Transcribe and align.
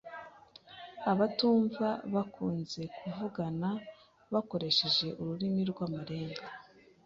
Abatumva 1.11 1.87
bakunze 2.13 2.81
kuvugana 2.97 3.69
bakoresheje 4.33 5.07
ururimi 5.21 5.61
rw'amarenga. 5.71 6.45